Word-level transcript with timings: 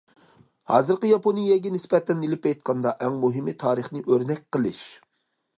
ھازىرقى 0.71 1.11
ياپونىيەگە 1.11 1.73
نىسبەتەن 1.75 2.25
ئېلىپ 2.29 2.49
ئېيتقاندا 2.53 2.97
ئەڭ 3.05 3.23
مۇھىمى 3.27 3.57
تارىخنى 3.67 4.05
ئۆرنەك 4.07 4.43
قىلىش. 4.57 4.83